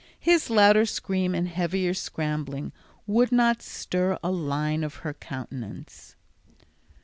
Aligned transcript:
His 0.19 0.49
louder 0.49 0.87
scream 0.87 1.35
and 1.35 1.47
heavier 1.47 1.93
scrambling 1.93 2.71
would 3.05 3.31
not 3.31 3.61
stir 3.61 4.17
a 4.23 4.31
line 4.31 4.83
of 4.83 4.95
her 5.05 5.13
countenance. 5.13 6.15